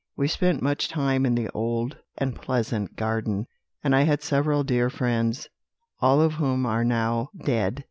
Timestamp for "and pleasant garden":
2.17-3.45